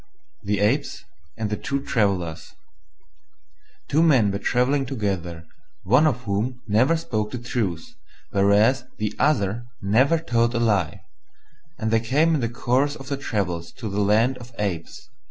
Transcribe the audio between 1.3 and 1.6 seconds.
AND THE